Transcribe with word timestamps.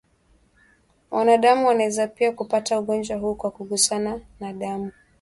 Wanadamu 1.11 1.67
wanaweza 1.67 2.07
pia 2.07 2.31
kupata 2.31 2.79
ugonjwa 2.79 3.17
huu 3.17 3.35
kwa 3.35 3.51
kugusana 3.51 4.19
na 4.39 4.53
damu 4.53 4.91